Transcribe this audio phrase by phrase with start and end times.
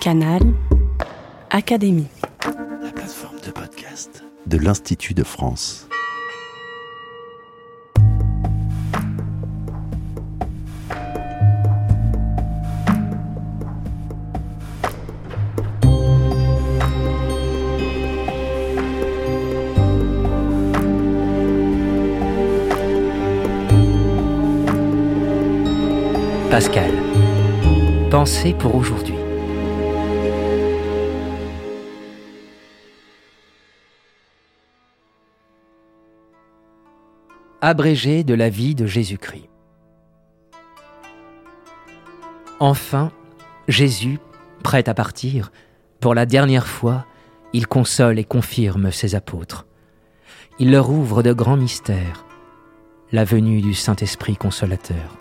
[0.00, 0.40] Canal
[1.50, 2.06] Académie.
[2.82, 5.88] La plateforme de podcast de l'Institut de France.
[26.50, 26.90] Pascal.
[28.10, 29.17] Pensée pour aujourd'hui.
[37.60, 39.50] Abrégé de la vie de Jésus-Christ.
[42.60, 43.10] Enfin,
[43.66, 44.20] Jésus,
[44.62, 45.50] prêt à partir,
[45.98, 47.04] pour la dernière fois,
[47.52, 49.66] il console et confirme ses apôtres.
[50.60, 52.26] Il leur ouvre de grands mystères,
[53.10, 55.18] la venue du Saint-Esprit consolateur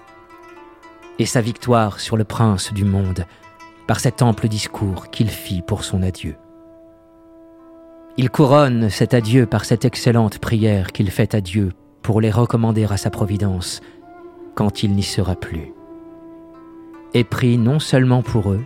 [1.17, 3.25] et sa victoire sur le prince du monde
[3.87, 6.35] par cet ample discours qu'il fit pour son adieu.
[8.15, 11.73] Il couronne cet adieu par cette excellente prière qu'il fait à Dieu
[12.07, 13.81] pour les recommander à sa providence
[14.55, 15.73] quand il n'y sera plus.
[17.13, 18.63] Et prie non seulement pour eux,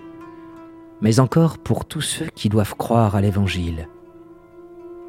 [1.01, 3.87] mais encore pour tous ceux qui doivent croire à l'Évangile,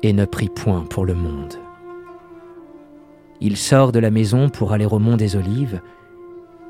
[0.02, 1.56] et ne prie point pour le monde.
[3.42, 5.82] Il sort de la maison pour aller au mont des Olives,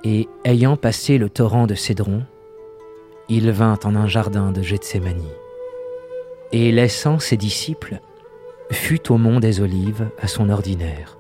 [0.03, 2.25] et ayant passé le torrent de Cédron,
[3.29, 5.39] il vint en un jardin de Gethsémanie.
[6.51, 8.01] Et laissant ses disciples,
[8.73, 11.19] fut au mont des Olives à son ordinaire.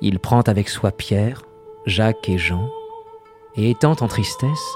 [0.00, 1.42] Il prend avec soi Pierre,
[1.86, 2.68] Jacques et Jean,
[3.54, 4.74] et étant en tristesse,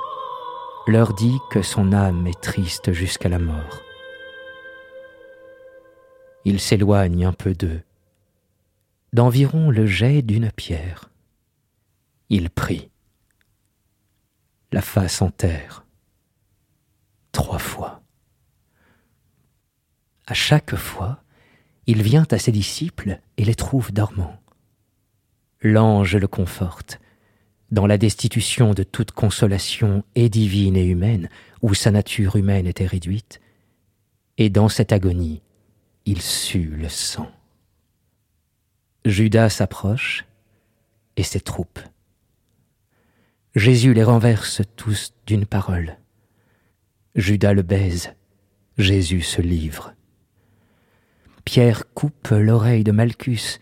[0.87, 3.83] leur dit que son âme est triste jusqu'à la mort.
[6.45, 7.83] Il s'éloigne un peu d'eux,
[9.13, 11.11] d'environ le jet d'une pierre
[12.31, 12.91] il prie.
[14.71, 15.85] La face en terre.
[17.33, 18.03] Trois fois.
[20.27, 21.25] À chaque fois,
[21.87, 24.40] il vient à ses disciples et les trouve dormants.
[25.63, 27.01] L'ange le conforte,
[27.71, 31.29] dans la destitution de toute consolation et divine et humaine,
[31.63, 33.41] où sa nature humaine était réduite,
[34.39, 35.43] et dans cette agonie,
[36.07, 37.31] il sue le sang.
[39.05, 40.25] Judas s'approche,
[41.17, 41.81] et ses troupes
[43.55, 45.99] Jésus les renverse tous d'une parole.
[47.17, 48.15] Judas le baise,
[48.79, 49.93] Jésus se livre.
[51.45, 53.59] Pierre coupe l'oreille de Malchus,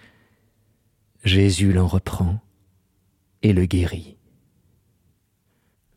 [1.29, 2.41] Jésus l'en reprend
[3.43, 4.17] et le guérit.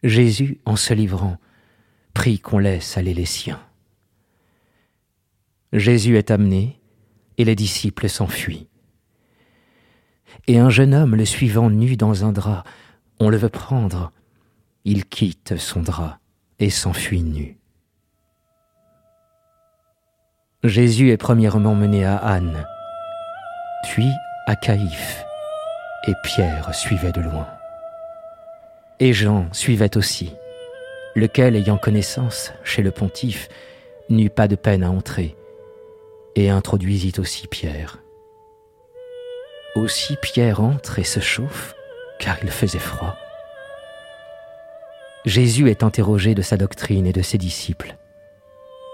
[0.03, 1.37] Jésus, en se livrant,
[2.13, 3.63] prie qu'on laisse aller les siens.
[5.71, 6.81] Jésus est amené
[7.37, 8.67] et les disciples s'enfuient.
[10.47, 12.65] Et un jeune homme le suivant nu dans un drap,
[13.21, 14.11] on le veut prendre.
[14.83, 16.19] Il quitte son drap
[16.59, 17.57] et s'enfuit nu.
[20.65, 22.65] Jésus est premièrement mené à Anne,
[23.85, 24.11] puis
[24.47, 25.24] à Caïphe,
[26.07, 27.47] et Pierre suivait de loin.
[29.00, 30.34] Et Jean suivait aussi,
[31.16, 33.50] lequel, ayant connaissance chez le pontife,
[34.09, 35.35] n'eut pas de peine à entrer,
[36.35, 38.00] et introduisit aussi Pierre.
[39.75, 41.75] Aussi Pierre entre et se chauffe,
[42.19, 43.16] car il faisait froid.
[45.25, 47.96] Jésus est interrogé de sa doctrine et de ses disciples,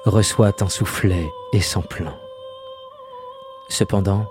[0.05, 2.17] reçoit un soufflet et s'en plaint.
[3.69, 4.27] Cependant,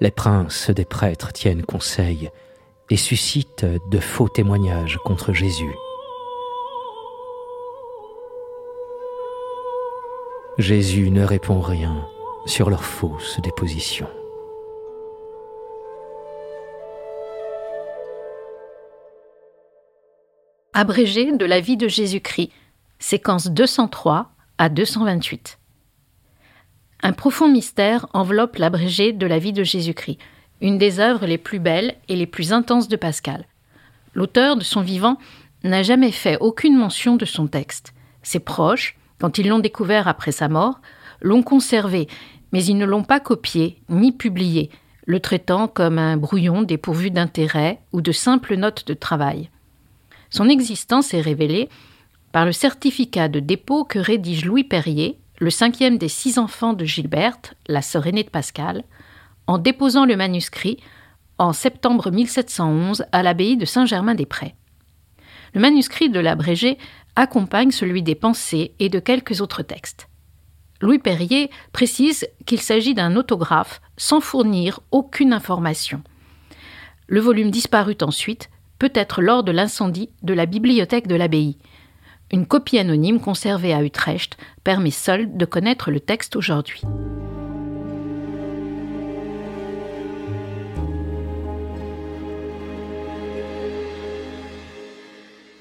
[0.00, 2.30] les princes des prêtres tiennent conseil
[2.90, 5.74] et suscitent de faux témoignages contre Jésus.
[10.58, 12.06] Jésus ne répond rien
[12.46, 14.08] sur leurs fausses dépositions.
[20.72, 22.50] Abrégé de la vie de Jésus-Christ,
[22.98, 25.58] séquence 203 à 228.
[27.02, 30.18] Un profond mystère enveloppe l'abrégé de la vie de Jésus-Christ,
[30.60, 33.44] une des œuvres les plus belles et les plus intenses de Pascal.
[34.14, 35.18] L'auteur de son vivant
[35.62, 37.92] n'a jamais fait aucune mention de son texte.
[38.22, 40.80] Ses proches, quand ils l'ont découvert après sa mort,
[41.20, 42.08] l'ont conservé,
[42.52, 44.70] mais ils ne l'ont pas copié ni publié,
[45.04, 49.50] le traitant comme un brouillon dépourvu d'intérêt ou de simples notes de travail.
[50.30, 51.68] Son existence est révélée
[52.32, 56.84] par le certificat de dépôt que rédige Louis Perrier, le cinquième des six enfants de
[56.84, 58.84] Gilberte, la sœur aînée de Pascal,
[59.46, 60.78] en déposant le manuscrit
[61.38, 64.54] en septembre 1711 à l'abbaye de Saint-Germain-des-Prés.
[65.54, 66.78] Le manuscrit de l'abrégé
[67.14, 70.08] accompagne celui des pensées et de quelques autres textes.
[70.80, 76.02] Louis Perrier précise qu'il s'agit d'un autographe sans fournir aucune information.
[77.06, 81.56] Le volume disparut ensuite peut-être lors de l'incendie de la bibliothèque de l'abbaye.
[82.32, 86.82] Une copie anonyme conservée à Utrecht permet seule de connaître le texte aujourd'hui.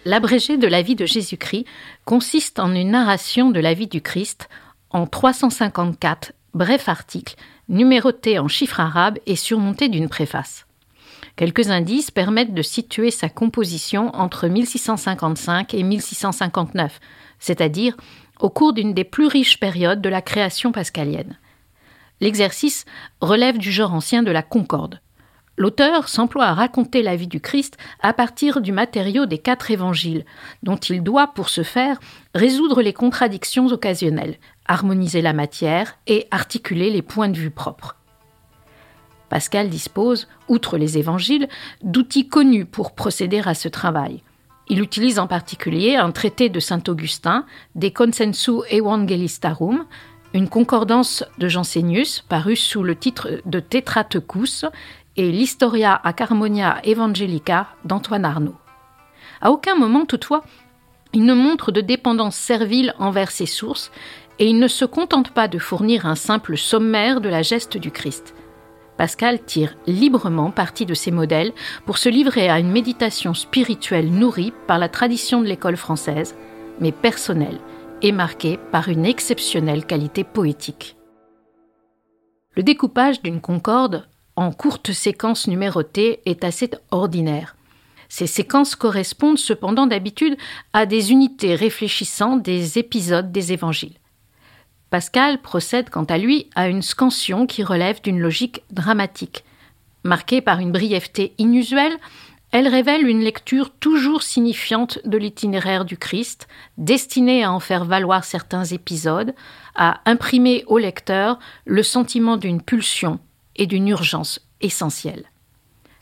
[0.05, 1.65] L'abrégé de la vie de Jésus-Christ
[2.03, 4.49] consiste en une narration de la vie du Christ
[4.91, 7.35] en 354 brefs articles
[7.69, 10.64] numérotés en chiffres arabes et surmontés d'une préface.
[11.35, 16.99] Quelques indices permettent de situer sa composition entre 1655 et 1659,
[17.39, 17.97] c'est-à-dire
[18.39, 21.37] au cours d'une des plus riches périodes de la création pascalienne.
[22.21, 22.85] L'exercice
[23.19, 25.01] relève du genre ancien de la concorde.
[25.57, 30.25] L'auteur s'emploie à raconter la vie du Christ à partir du matériau des quatre évangiles,
[30.63, 31.99] dont il doit, pour ce faire,
[32.33, 37.95] résoudre les contradictions occasionnelles, harmoniser la matière et articuler les points de vue propres.
[39.35, 41.49] Pascal dispose, outre les évangiles,
[41.83, 44.23] d'outils connus pour procéder à ce travail.
[44.69, 47.45] Il utilise en particulier un traité de saint Augustin,
[47.75, 49.83] De Consensu Evangelistarum,
[50.33, 54.63] une concordance de Jansénius parue sous le titre de Tetratecus
[55.17, 58.55] et l'Historia Acarmonia Evangelica d'Antoine Arnaud.
[59.41, 60.45] À aucun moment, toutefois,
[61.11, 63.91] il ne montre de dépendance servile envers ses sources
[64.39, 67.91] et il ne se contente pas de fournir un simple sommaire de la geste du
[67.91, 68.33] Christ.
[68.97, 71.53] Pascal tire librement parti de ces modèles
[71.85, 76.35] pour se livrer à une méditation spirituelle nourrie par la tradition de l'école française,
[76.79, 77.59] mais personnelle
[78.01, 80.95] et marquée par une exceptionnelle qualité poétique.
[82.55, 84.07] Le découpage d'une concorde
[84.37, 87.55] en courtes séquences numérotées est assez ordinaire.
[88.07, 90.37] Ces séquences correspondent cependant d'habitude
[90.71, 93.97] à des unités réfléchissant des épisodes des évangiles.
[94.89, 99.43] Pascal procède quant à lui à une scansion qui relève d'une logique dramatique.
[100.03, 101.97] Marquée par une brièveté inusuelle,
[102.51, 106.47] elle révèle une lecture toujours signifiante de l'itinéraire du Christ,
[106.77, 109.33] destinée à en faire valoir certains épisodes,
[109.75, 113.19] à imprimer au lecteur le sentiment d'une pulsion
[113.57, 115.25] et d'une urgence essentielle.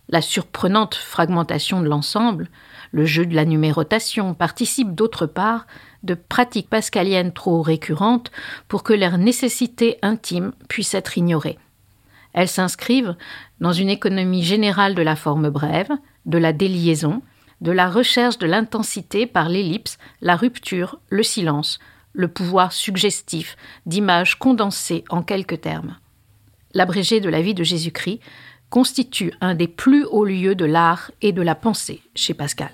[0.10, 2.50] La surprenante fragmentation de l'ensemble,
[2.94, 5.66] le jeu de la numérotation participent d'autre part
[6.04, 8.32] de pratiques pascaliennes trop récurrentes
[8.68, 11.58] pour que leur nécessité intime puisse être ignorée.
[12.34, 13.16] Elles s'inscrivent
[13.60, 15.90] dans une économie générale de la forme brève,
[16.26, 17.22] de la déliaison,
[17.62, 21.80] de la recherche de l'intensité par l'ellipse, la rupture, le silence,
[22.14, 23.56] le pouvoir suggestif
[23.88, 25.98] d'images condensées en quelques termes.
[26.76, 28.20] L'abrégé de la vie de Jésus-Christ
[28.74, 32.72] constitue un des plus hauts lieux de l'art et de la pensée chez Pascal.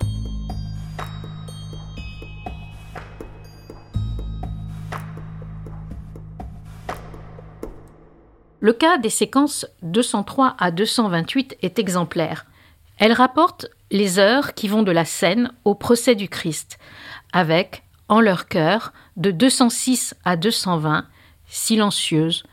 [8.61, 12.45] Le cas des séquences 203 à 228 est exemplaire.
[12.97, 16.79] Elle rapporte les heures qui vont de la scène au procès du Christ,
[17.33, 21.05] avec, en leur cœur, de 206 à 220,
[21.49, 22.43] silencieuse,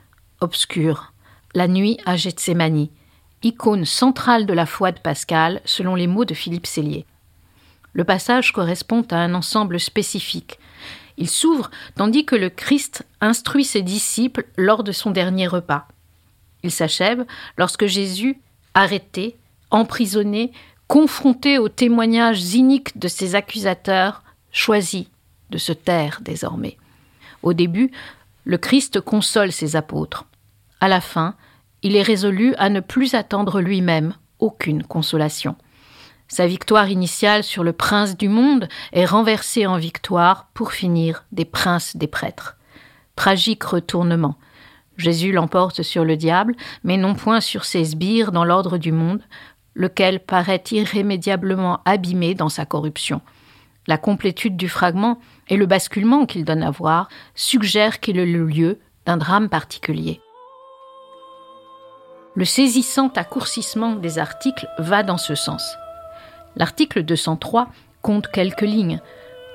[0.40, 1.12] obscure,
[1.54, 2.88] la nuit à Gethsemane,
[3.42, 7.06] icône centrale de la foi de Pascal, selon les mots de Philippe Cellier.
[7.92, 10.58] Le passage correspond à un ensemble spécifique.
[11.16, 15.88] Il s'ouvre tandis que le Christ instruit ses disciples lors de son dernier repas.
[16.62, 17.24] Il s'achève
[17.56, 18.38] lorsque Jésus,
[18.74, 19.36] arrêté,
[19.70, 20.52] emprisonné,
[20.88, 24.22] confronté aux témoignages iniques de ses accusateurs,
[24.52, 25.08] choisit
[25.50, 26.76] de se taire désormais.
[27.42, 27.90] Au début,
[28.44, 30.24] le Christ console ses apôtres.
[30.80, 31.34] À la fin,
[31.86, 35.54] il est résolu à ne plus attendre lui-même aucune consolation.
[36.26, 41.44] Sa victoire initiale sur le prince du monde est renversée en victoire, pour finir, des
[41.44, 42.56] princes des prêtres.
[43.14, 44.34] Tragique retournement.
[44.96, 49.22] Jésus l'emporte sur le diable, mais non point sur ses sbires dans l'ordre du monde,
[49.74, 53.20] lequel paraît irrémédiablement abîmé dans sa corruption.
[53.86, 58.44] La complétude du fragment et le basculement qu'il donne à voir suggèrent qu'il est le
[58.44, 60.20] lieu d'un drame particulier.
[62.36, 65.76] Le saisissant accourcissement des articles va dans ce sens.
[66.54, 67.68] L'article 203
[68.02, 69.00] compte quelques lignes.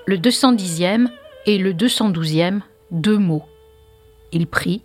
[0.08, 1.08] Le 210e
[1.46, 3.46] et le 212e, deux mots.
[4.32, 4.82] Il prie,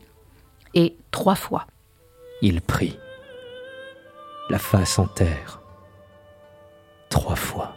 [0.75, 1.67] et trois fois.
[2.43, 2.99] Il prie,
[4.51, 5.61] la face en terre,
[7.09, 7.77] trois fois.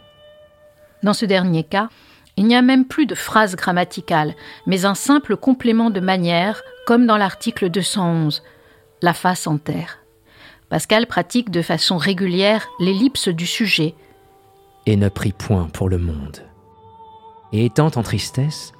[1.02, 1.88] Dans ce dernier cas,
[2.36, 4.34] il n'y a même plus de phrase grammaticale,
[4.66, 8.42] mais un simple complément de manière, comme dans l'article 211,
[9.00, 9.99] la face en terre.
[10.70, 13.94] Pascal pratique de façon régulière l'ellipse du sujet.
[14.86, 16.38] Et ne prie point pour le monde.
[17.52, 18.72] Et étant en tristesse,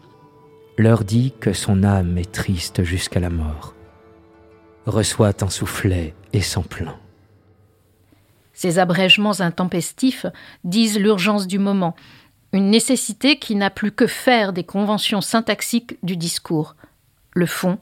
[0.78, 3.74] leur dit que son âme est triste jusqu'à la mort
[4.86, 6.96] reçoit un soufflet et s'en plaint.
[8.52, 10.26] Ces abrègements intempestifs
[10.64, 11.94] disent l'urgence du moment.
[12.52, 16.74] une nécessité qui n'a plus que faire des conventions syntaxiques du discours.
[17.32, 17.78] Le fond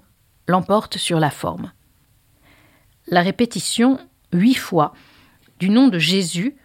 [0.47, 1.73] l'emporte sur la forme.
[3.11, 3.99] La répétition,
[4.33, 4.93] huit fois,
[5.59, 6.57] du nom de Jésus,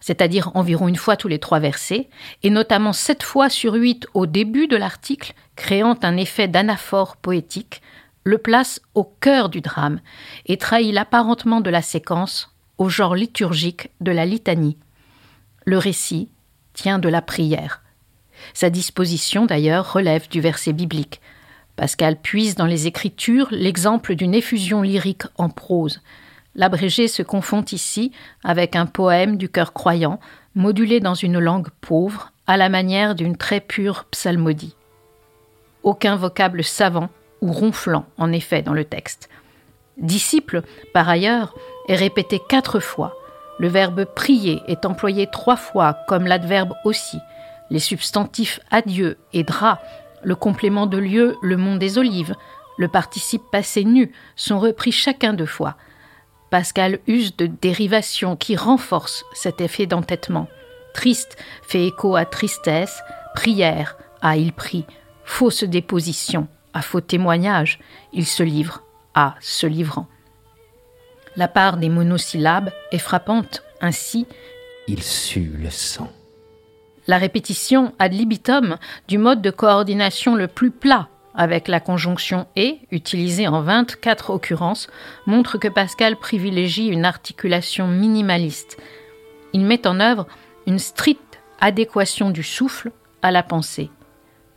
[0.00, 2.08] c'est-à-dire environ une fois tous les trois versets,
[2.42, 7.82] et notamment sept fois sur huit au début de l'article, créant un effet d'anaphore poétique,
[8.24, 10.00] le place au cœur du drame
[10.46, 14.78] et trahit l'apparentement de la séquence au genre liturgique de la litanie.
[15.64, 16.30] Le récit
[16.72, 17.82] tient de la prière.
[18.54, 21.20] Sa disposition, d'ailleurs, relève du verset biblique.
[21.76, 26.00] Pascal puise dans les Écritures l'exemple d'une effusion lyrique en prose.
[26.54, 28.12] L'abrégé se confond ici
[28.44, 30.20] avec un poème du cœur croyant,
[30.54, 34.74] modulé dans une langue pauvre, à la manière d'une très pure psalmodie.
[35.82, 37.08] Aucun vocable savant
[37.40, 39.28] ou ronflant, en effet, dans le texte.
[39.96, 40.62] Disciple,
[40.92, 41.54] par ailleurs,
[41.88, 43.14] est répété quatre fois.
[43.58, 47.18] Le verbe prier est employé trois fois, comme l'adverbe aussi.
[47.70, 49.80] Les substantifs adieu et drap,
[50.24, 52.34] le complément de lieu le mont des olives,
[52.78, 55.76] le participe passé nu sont repris chacun deux fois.
[56.50, 60.48] Pascal use de dérivations qui renforcent cet effet d'entêtement.
[60.94, 63.00] Triste fait écho à tristesse,
[63.34, 64.84] prière à il prie,
[65.24, 67.78] fausse déposition à faux témoignage,
[68.12, 68.82] il se livre
[69.14, 70.06] à se livrant.
[71.36, 74.26] La part des monosyllabes est frappante, ainsi
[74.88, 76.10] il sue le sang.
[77.06, 78.78] La répétition ad libitum
[79.08, 84.88] du mode de coordination le plus plat avec la conjonction et, utilisée en 24 occurrences,
[85.26, 88.78] montre que Pascal privilégie une articulation minimaliste.
[89.52, 90.26] Il met en œuvre
[90.66, 92.92] une stricte adéquation du souffle
[93.22, 93.90] à la pensée.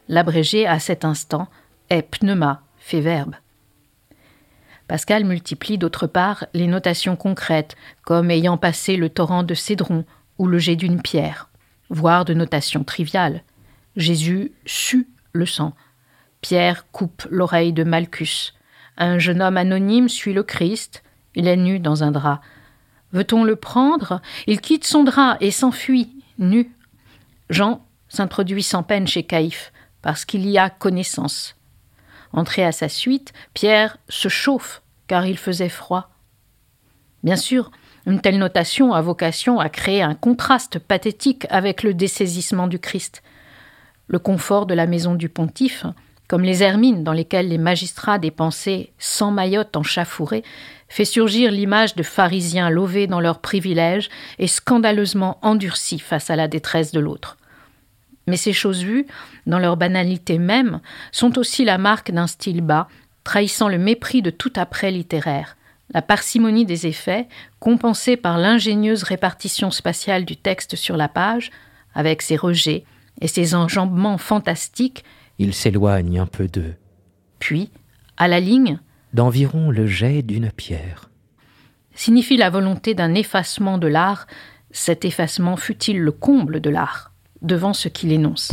[0.08, 1.48] L'abrégé à cet instant
[1.90, 3.36] est pneuma, fait verbe.
[4.88, 10.06] Pascal multiplie d'autre part les notations concrètes, comme ayant passé le torrent de Cédron
[10.38, 11.50] ou le jet d'une pierre,
[11.90, 13.44] voire de notations triviales.
[13.96, 15.74] Jésus sue le sang.
[16.42, 18.54] Pierre coupe l'oreille de Malchus.
[18.98, 21.04] Un jeune homme anonyme suit le Christ.
[21.36, 22.42] Il est nu dans un drap.
[23.12, 24.22] Veut-on le prendre?
[24.48, 26.72] Il quitte son drap et s'enfuit, nu.
[27.50, 31.56] Jean s'introduit sans peine chez Caïphe, parce qu'il y a connaissance.
[32.34, 36.10] Entré à sa suite, Pierre se chauffe, car il faisait froid.
[37.24, 37.72] Bien sûr,
[38.06, 43.24] une telle notation a vocation à créer un contraste pathétique avec le dessaisissement du Christ.
[44.08, 45.86] Le confort de la maison du pontife,
[46.28, 50.44] comme les hermines dans lesquelles les magistrats dépensaient sans maillotte en chafouré,
[50.88, 56.48] fait surgir l'image de pharisiens lovés dans leurs privilèges et scandaleusement endurcis face à la
[56.48, 57.38] détresse de l'autre.
[58.28, 59.06] Mais ces choses vues,
[59.46, 60.80] dans leur banalité même,
[61.12, 62.88] sont aussi la marque d'un style bas,
[63.24, 65.58] trahissant le mépris de tout après littéraire.
[65.94, 67.28] La parcimonie des effets,
[67.60, 71.52] compensée par l'ingénieuse répartition spatiale du texte sur la page,
[71.94, 72.84] avec ses rejets
[73.22, 75.04] et ses enjambements fantastiques,
[75.38, 76.76] il s'éloigne un peu d'eux.
[77.40, 77.72] Puis,
[78.18, 78.80] à la ligne,
[79.14, 81.10] d'environ le jet d'une pierre,
[81.94, 84.28] signifie la volonté d'un effacement de l'art,
[84.72, 87.12] cet effacement fut-il le comble de l'art
[87.42, 88.52] devant ce qu'il énonce?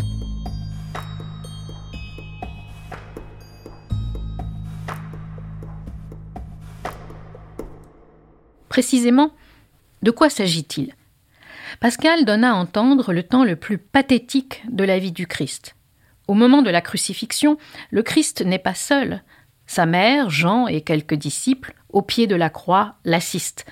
[8.73, 9.33] Précisément,
[10.01, 10.95] de quoi s'agit-il?
[11.79, 15.77] Pascal donna à entendre le temps le plus pathétique de la vie du Christ.
[16.27, 17.59] Au moment de la crucifixion,
[17.91, 19.23] le Christ n'est pas seul.
[19.67, 23.67] Sa mère, Jean et quelques disciples, au pied de la croix, l'assistent.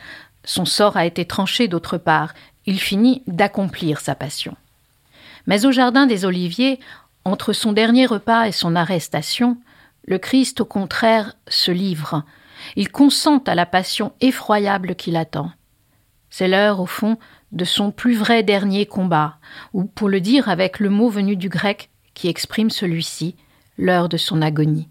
[0.45, 2.35] Son sort a été tranché d'autre part.
[2.66, 4.54] Il finit d'accomplir sa passion.
[5.47, 6.78] Mais au jardin des Oliviers,
[7.25, 9.57] entre son dernier repas et son arrestation,
[10.04, 12.23] le Christ au contraire se livre.
[12.77, 15.53] Il consent à la passion effroyable qui l'attend.
[16.29, 17.19] C'est l'heure, au fond,
[17.53, 19.39] de son plus vrai dernier combat,
[19.73, 23.37] ou pour le dire avec le mot venu du grec qui exprime celui-ci,
[23.77, 24.89] l'heure de son agonie.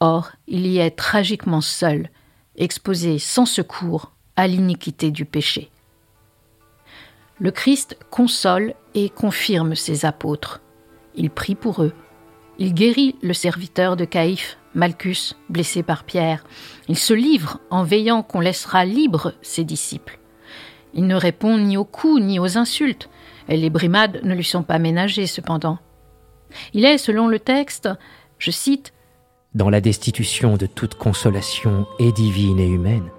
[0.00, 2.10] Or, il y est tragiquement seul,
[2.56, 5.70] exposé sans secours à l'iniquité du péché
[7.38, 10.60] le Christ console et confirme ses apôtres.
[11.14, 11.92] Il prie pour eux.
[12.58, 16.44] Il guérit le serviteur de Caïphe, Malchus, blessé par Pierre.
[16.88, 20.18] Il se livre en veillant qu'on laissera libre ses disciples.
[20.94, 23.10] Il ne répond ni aux coups ni aux insultes,
[23.48, 25.78] et les brimades ne lui sont pas ménagées cependant.
[26.72, 27.88] Il est, selon le texte,
[28.38, 28.92] je cite,
[29.54, 33.10] Dans la destitution de toute consolation et divine et humaine.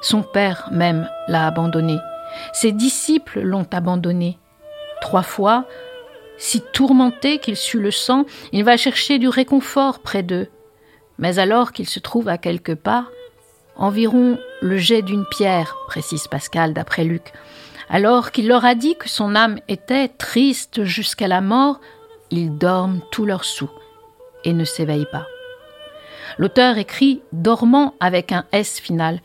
[0.00, 1.96] Son père même l'a abandonné
[2.52, 4.38] ses disciples l'ont abandonné.
[5.00, 5.66] Trois fois,
[6.38, 10.48] si tourmenté qu'il sut le sang, il va chercher du réconfort près d'eux.
[11.18, 13.06] Mais alors qu'il se trouve à quelques pas,
[13.76, 17.32] environ le jet d'une pierre, précise Pascal d'après Luc,
[17.88, 21.80] Alors qu'il leur a dit que son âme était triste jusqu'à la mort,
[22.30, 23.70] ils dorment tous leurs sous
[24.44, 25.26] et ne s'éveillent pas.
[26.38, 29.20] L'auteur écrit dormant avec un S final.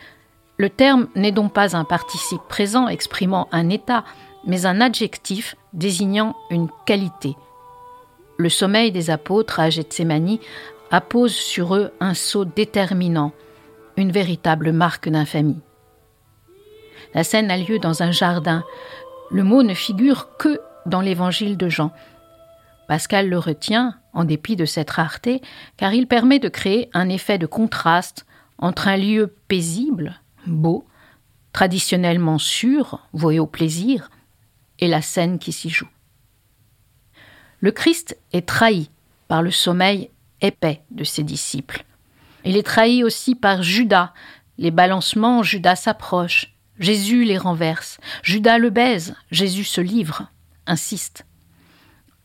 [0.57, 4.03] Le terme n'est donc pas un participe présent exprimant un état,
[4.47, 7.35] mais un adjectif désignant une qualité.
[8.37, 10.39] Le sommeil des apôtres à Gethsemane
[10.89, 13.33] appose sur eux un sceau déterminant,
[13.97, 15.59] une véritable marque d'infamie.
[17.13, 18.63] La scène a lieu dans un jardin.
[19.31, 21.91] Le mot ne figure que dans l'évangile de Jean.
[22.87, 25.41] Pascal le retient, en dépit de cette rareté,
[25.75, 28.25] car il permet de créer un effet de contraste
[28.59, 30.85] entre un lieu paisible, beau,
[31.51, 34.09] traditionnellement sûr, voué au plaisir,
[34.79, 35.89] et la scène qui s'y joue.
[37.59, 38.89] Le Christ est trahi
[39.27, 40.09] par le sommeil
[40.41, 41.83] épais de ses disciples.
[42.45, 44.13] Il est trahi aussi par Judas.
[44.57, 46.53] Les balancements, Judas s'approche.
[46.79, 47.97] Jésus les renverse.
[48.21, 49.15] Judas le baise.
[49.31, 50.29] Jésus se livre,
[50.67, 51.25] insiste.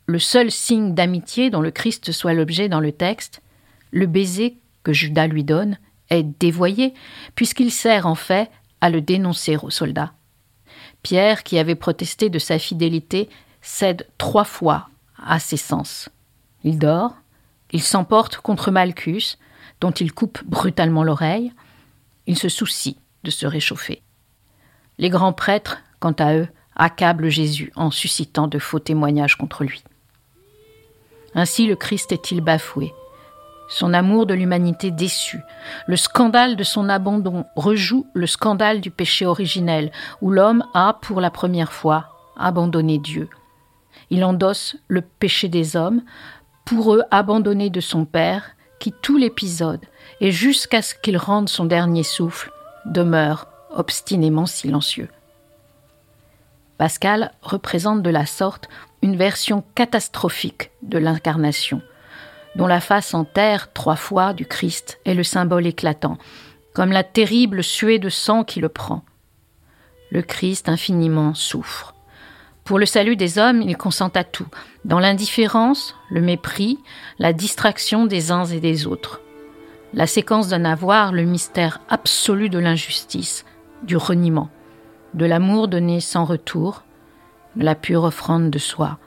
[0.05, 3.41] Le seul signe d'amitié dont le Christ soit l'objet dans le texte,
[3.91, 5.77] le baiser que Judas lui donne,
[6.09, 6.93] est dévoyé,
[7.35, 10.13] puisqu'il sert en fait à le dénoncer aux soldats.
[11.03, 13.29] Pierre, qui avait protesté de sa fidélité,
[13.61, 14.89] cède trois fois
[15.23, 16.09] à ses sens.
[16.63, 17.15] Il dort,
[17.71, 19.37] il s'emporte contre Malchus,
[19.81, 21.51] dont il coupe brutalement l'oreille.
[22.25, 24.01] Il se soucie de se réchauffer.
[24.97, 29.83] Les grands prêtres, quant à eux, accablent Jésus en suscitant de faux témoignages contre lui.
[31.35, 32.93] Ainsi le Christ est-il bafoué,
[33.69, 35.41] son amour de l'humanité déçu,
[35.87, 39.91] le scandale de son abandon rejoue le scandale du péché originel,
[40.21, 43.29] où l'homme a, pour la première fois, abandonné Dieu.
[44.09, 46.01] Il endosse le péché des hommes,
[46.65, 49.85] pour eux abandonnés de son Père, qui tout l'épisode,
[50.19, 52.51] et jusqu'à ce qu'il rende son dernier souffle,
[52.85, 55.09] demeure obstinément silencieux.
[56.77, 58.67] Pascal représente de la sorte
[59.01, 61.81] une version catastrophique de l'incarnation,
[62.55, 66.17] dont la face en terre trois fois du Christ est le symbole éclatant,
[66.73, 69.03] comme la terrible suée de sang qui le prend.
[70.11, 71.95] Le Christ infiniment souffre.
[72.63, 74.47] Pour le salut des hommes, il consent à tout,
[74.85, 76.79] dans l'indifférence, le mépris,
[77.19, 79.21] la distraction des uns et des autres.
[79.93, 83.45] La séquence donne à voir le mystère absolu de l'injustice,
[83.83, 84.49] du reniement,
[85.13, 86.83] de l'amour donné sans retour,
[87.55, 88.97] de la pure offrande de soi,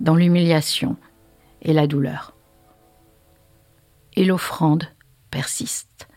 [0.00, 0.96] dans l'humiliation
[1.62, 2.35] et la douleur.
[4.16, 4.88] Et l'offrande
[5.30, 6.08] persiste,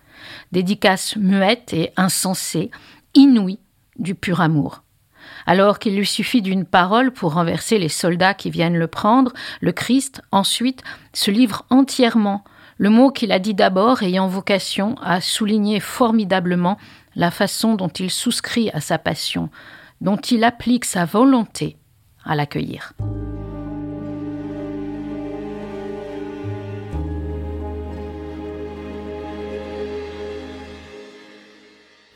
[0.51, 2.71] dédicace muette et insensée,
[3.13, 3.59] inouïe
[3.97, 4.83] du pur amour.
[5.45, 9.71] Alors qu'il lui suffit d'une parole pour renverser les soldats qui viennent le prendre, le
[9.71, 10.83] Christ, ensuite,
[11.13, 12.43] se livre entièrement,
[12.77, 16.77] le mot qu'il a dit d'abord ayant vocation à souligner formidablement
[17.15, 19.49] la façon dont il souscrit à sa passion,
[20.01, 21.77] dont il applique sa volonté
[22.23, 22.93] à l'accueillir.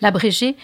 [0.03, 0.57] L'abrégé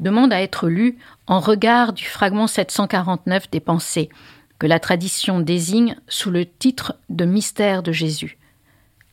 [0.00, 4.10] demande à être lu en regard du fragment 749 des Pensées,
[4.58, 8.36] que la tradition désigne sous le titre de Mystère de Jésus.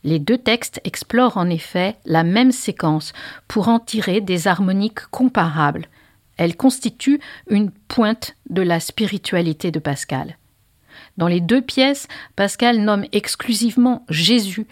[0.04, 3.14] Les deux textes explorent en effet la même séquence
[3.48, 5.86] pour en tirer des harmoniques comparables.
[6.36, 10.36] Elle constitue une pointe de la spiritualité de Pascal.
[11.16, 14.66] Dans les deux pièces, Pascal nomme exclusivement Jésus,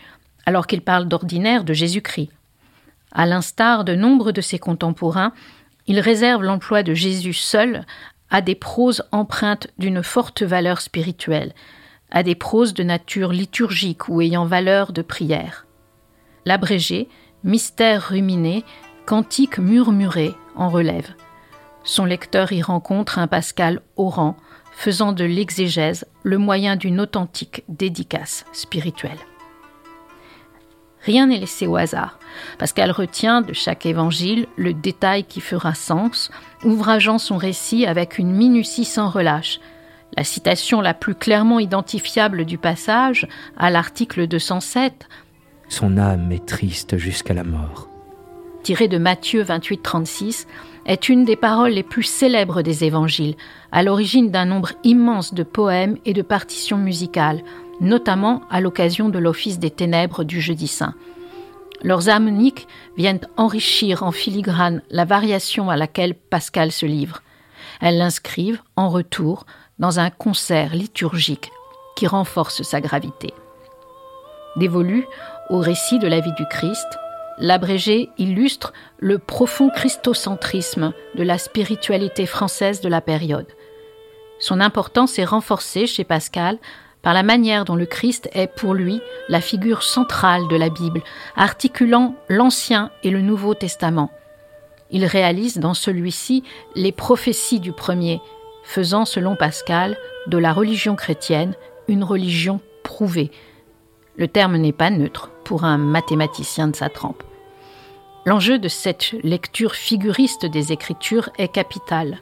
[0.45, 2.29] alors qu'il parle d'ordinaire de Jésus-Christ.
[3.13, 5.33] À l'instar de nombre de ses contemporains,
[5.87, 7.85] il réserve l'emploi de Jésus seul
[8.31, 11.55] à des proses empreintes d'une forte valeur spirituelle,
[12.11, 15.67] à des proses de nature liturgique ou ayant valeur de prière.
[16.45, 17.09] L'abrégé,
[17.45, 18.65] mystère ruminé,
[19.07, 21.15] cantique murmuré en relève.
[21.85, 24.37] Son lecteur y rencontre un Pascal orant,
[24.73, 29.19] faisant de l'exégèse le moyen d'une authentique dédicace spirituelle.
[31.05, 32.19] Rien n'est laissé au hasard.
[32.59, 36.31] Pascal retient de chaque évangile le détail qui fera sens,
[36.65, 39.61] ouvrageant son récit avec une minutie sans relâche.
[40.17, 45.09] La citation la plus clairement identifiable du passage, à l'article 207,
[45.69, 47.89] Son âme est triste jusqu'à la mort.
[48.63, 50.47] tirée de Matthieu 28, 36,
[50.87, 53.37] est une des paroles les plus célèbres des évangiles,
[53.71, 57.43] à l'origine d'un nombre immense de poèmes et de partitions musicales,
[57.81, 60.95] notamment à l'occasion de l'office des ténèbres du jeudi saint.
[61.83, 67.23] Leurs harmoniques viennent enrichir en filigrane la variation à laquelle Pascal se livre.
[67.81, 69.47] Elles l'inscrivent, en retour,
[69.79, 71.53] dans un concert liturgique
[71.95, 73.33] qui renforce sa gravité.
[74.57, 75.07] Dévolu
[75.51, 76.87] au récit de la vie du Christ,
[77.41, 83.47] L'abrégé illustre le profond christocentrisme de la spiritualité française de la période.
[84.41, 86.59] Son importance est renforcée chez Pascal
[87.03, 91.03] par la manière dont le Christ est pour lui la figure centrale de la Bible,
[91.37, 94.11] articulant l'Ancien et le Nouveau Testament.
[94.91, 96.43] Il réalise dans celui-ci
[96.75, 98.21] les prophéties du premier,
[98.65, 101.55] faisant, selon Pascal, de la religion chrétienne
[101.89, 103.31] une religion prouvée.
[104.17, 107.23] Le terme n'est pas neutre pour un mathématicien de sa trempe.
[108.27, 112.21] L'enjeu de cette lecture figuriste des Écritures est capital.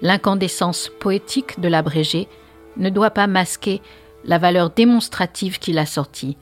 [0.00, 2.28] L'incandescence poétique de l'abrégé
[2.76, 3.80] ne doit pas masquer
[4.24, 6.36] la valeur démonstrative qu'il a sortie.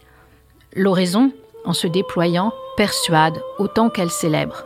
[0.74, 1.32] L'oraison,
[1.64, 4.64] en se déployant, persuade autant qu'elle célèbre.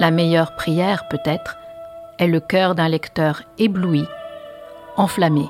[0.00, 1.56] La meilleure prière, peut-être,
[2.18, 4.04] est le cœur d'un lecteur ébloui,
[4.96, 5.46] enflammé,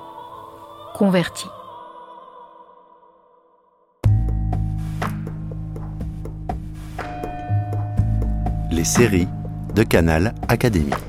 [0.94, 1.46] converti.
[8.70, 9.28] Les séries
[9.74, 11.07] de Canal Académie.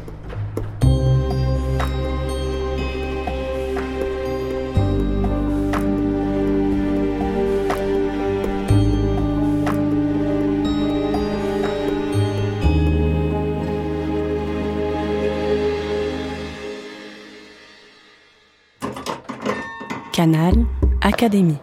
[21.19, 21.57] Académie.